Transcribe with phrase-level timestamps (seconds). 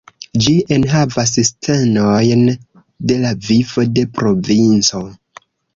[0.45, 2.43] Ĝi enhavas scenojn
[3.11, 5.09] de la vivo de provinco.